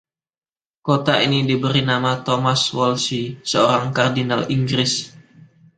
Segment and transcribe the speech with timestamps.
[0.87, 4.93] Kota ini diberi nama Thomas Wolsey, seorang kardinal Inggris.